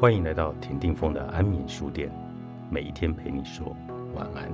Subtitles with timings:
[0.00, 2.10] 欢迎来到田定峰的安眠书店，
[2.70, 3.76] 每一天陪你说
[4.14, 4.50] 晚安。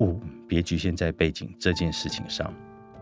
[0.00, 0.18] 五，
[0.48, 2.50] 别局限在背景这件事情上，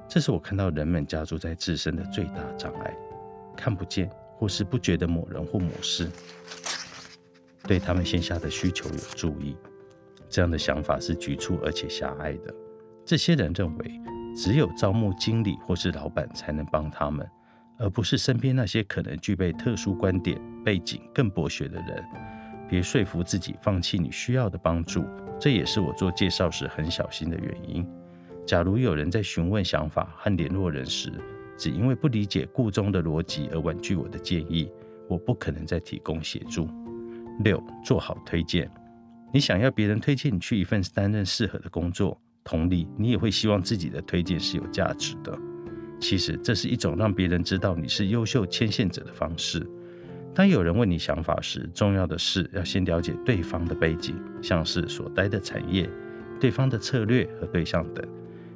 [0.08, 2.92] 这是我看到人们加注在自身的最大障碍，
[3.56, 6.10] 看不见或是不觉得某人或某事。
[7.70, 9.56] 对他们线下的需求有注意，
[10.28, 12.52] 这样的想法是局促而且狭隘的。
[13.06, 14.00] 这些人认为，
[14.34, 17.24] 只有招募经理或是老板才能帮他们，
[17.78, 22.04] 而不是身边那些可能具备特殊观点、背景更博学的人。
[22.68, 25.04] 别说服自己放弃你需要的帮助，
[25.38, 27.86] 这也是我做介绍时很小心的原因。
[28.44, 31.12] 假如有人在询问想法和联络人时，
[31.56, 34.68] 只因为不理解故中的逻辑而婉拒我的建议，
[35.08, 36.68] 我不可能再提供协助。
[37.42, 38.70] 六，做好推荐。
[39.32, 45.38] 你想要别人推荐你去一份担任适合的工作，同理，你也会希望自己的推荐是有价值的。
[46.00, 49.64] 其实，这是一种让别人知道你是优秀牵线者的方式。
[50.34, 55.88] 当有人问你想法时，重要的是要先了解对方的背景，像是所待的产业、
[56.40, 58.06] 对方的策略和对象等，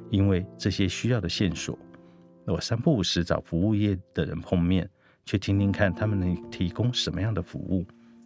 [0.09, 1.77] 因为这些需要的线索。
[2.45, 4.89] 我三不五时找服务业的人碰面，
[5.25, 7.85] 去听听看他们能提供什么样的服务。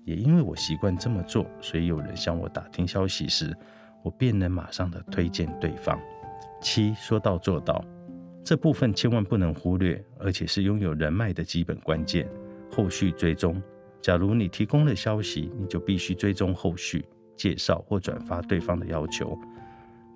[0.10, 3.56] 也因为我习惯这么做，所以有人向我打听消息时，
[4.02, 6.00] 我便能马上的推荐对方。
[6.60, 7.86] 七说到做到，
[8.44, 12.28] 这部分千万不能忽略，而且是拥有人脉的基本关键。
[12.72, 13.62] 后续追踪，
[14.02, 19.38] 假如你提供了消息，你就必须追踪后续介绍或转发对方的要求，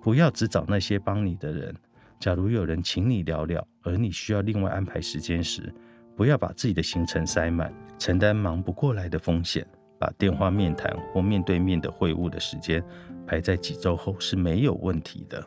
[0.02, 1.72] 不要只找那些帮你的人。
[2.18, 5.72] 假如有人请你聊聊，而你需要另外安排时间时，
[6.16, 9.64] 不要把自己的行程塞满，承担忙不过来的风险。
[10.04, 12.84] 把电话面谈或面对面的会晤的时间
[13.26, 15.42] 排在几周后是没有问题的。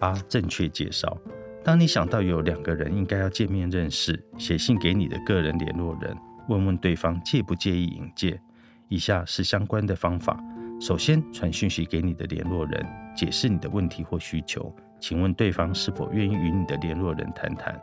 [0.00, 1.16] 八、正确介绍。
[1.62, 6.16] 当你想到有两个人应该要见面认识，写信给你的个人联络人，
[6.48, 8.40] 问问对方介不介意引荐。
[8.88, 10.42] 以下是相关的方法：
[10.80, 17.80] 首先，传讯息给你的联络人，解释你的问题或需求，请问对方是否愿意与你的联络人谈谈。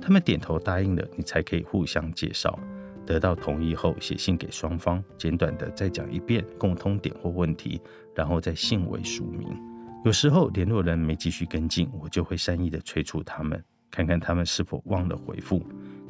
[0.00, 2.58] 他们点头答应了，你才可以互相介绍。
[3.10, 7.80] 得到同意后，写信给双方，简短的再讲一遍共通点或问题，
[8.14, 9.48] 然后再信尾署名。
[10.04, 13.60] 有时候联络人没继续跟进，我就会善意的催促他们，
[13.90, 15.60] 看看他们是否忘了回复。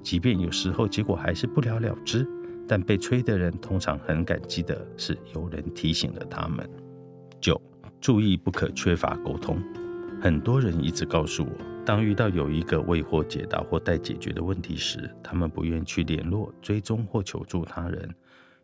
[0.02, 2.28] 即便有时候结果还是不了了之，
[2.68, 6.68] 但被催的人通常很感激的是有人提醒了他们。
[7.40, 7.58] 九，
[7.98, 9.58] 注意不可缺乏沟通。
[10.20, 11.50] 很多人一直告诉我。
[11.84, 18.14] 当遇到有一个未获解答或待解决的问题时，他们不愿去联络、追踪或求助他人。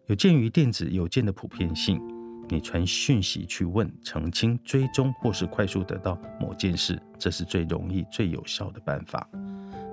[0.06, 2.00] 有鉴于电子邮件的普遍性，
[2.48, 9.28] 你传讯息去问、澄清、追踪或是快速得到某件事，这是最容易、最有效的办法。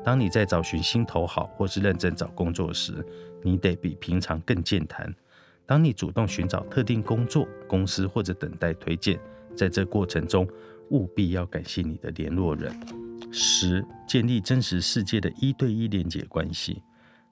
[0.03, 2.93] 当你在找寻心头好或是认真找工作时，
[3.41, 5.11] 你得比平常更健谈。
[5.65, 9.17] 当你主动寻找特定工作、公司或者等待推荐，
[9.55, 10.47] 在这过程中
[10.89, 12.71] 务必要感谢你的联络人。
[13.35, 16.83] 十、建立真实世界的一对一连接关系。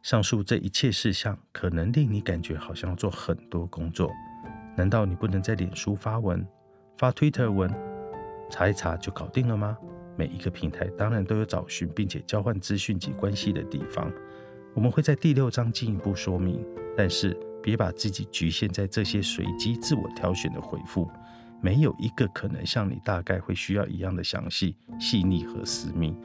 [0.01, 4.09] 上述这一切事项可能令你感觉好像要做很多工作。
[4.75, 6.43] 难道你不能在脸书发文、
[6.97, 7.71] 发 Twitter 文，
[8.49, 9.77] 查一查就搞定了吗？
[10.17, 14.11] 每一个平台当然都有找寻并且交换资讯及关系的地方。
[14.73, 16.65] 我们会在第六章进一步说明，
[16.97, 21.07] 但是别把自己局限在这些随机自我挑选的回复。
[21.61, 26.15] 没有一个可能像你大概会需要一样的详细、细腻和私密。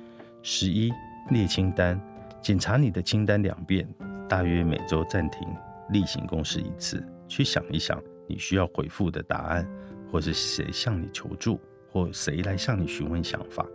[0.43, 0.91] 十一
[1.31, 2.01] 列清单，
[2.41, 3.87] 检查你的清单两遍，
[4.29, 5.47] 大约每周暂停
[5.91, 9.69] 例行公事一次，去想一想你需要回复的答案，
[10.11, 11.61] 或是谁向你求助，
[11.91, 13.67] 或谁来向你询问想法。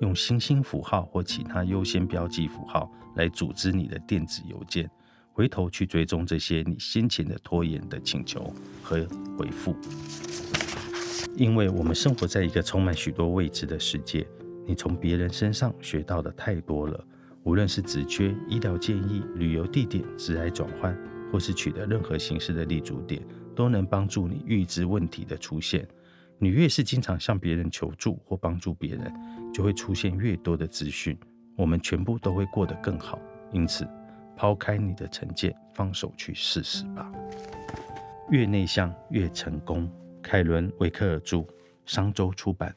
[0.00, 4.88] 用星星符号或其他优先标记符号来组织你的电子邮件，
[5.32, 9.06] 回头去追踪这些你先前的拖延的请求和
[9.36, 9.74] 回复。
[11.38, 14.26] 因为我们生活在一个充满许多未知的世界，
[14.66, 17.00] 你从别人身上学到的太多了。
[17.44, 20.98] 无论是职缺、医疗建议、旅游地点、职癌转换，
[21.30, 23.22] 或是取得任何形式的立足点，
[23.54, 25.86] 都能帮助你预知问题的出现。
[26.38, 29.12] 你越是经常向别人求助或帮助别人，
[29.54, 31.16] 就会出现越多的资讯。
[31.56, 33.16] 我们全部都会过得更好。
[33.52, 33.86] 因此，
[34.36, 37.08] 抛开你的成见，放手去试试吧。
[38.28, 39.88] 越内向越成功。
[40.30, 41.42] 凯伦·维克尔著，
[41.86, 42.74] 商周出版。